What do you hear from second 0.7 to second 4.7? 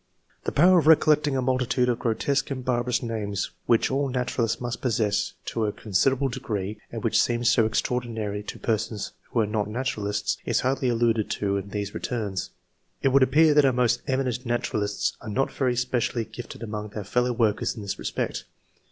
of recollecting a multitude of grotesque and barbarous names, which all naturalists